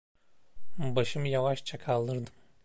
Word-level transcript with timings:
Başımı 0.77 1.27
yavaşça 1.27 1.77
kaldırdım. 1.77 2.33